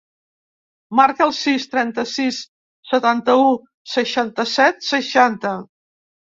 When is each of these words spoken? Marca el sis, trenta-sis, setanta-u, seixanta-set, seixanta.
Marca 0.99 1.23
el 1.25 1.33
sis, 1.39 1.67
trenta-sis, 1.73 2.41
setanta-u, 2.95 3.45
seixanta-set, 3.95 4.85
seixanta. 4.91 5.57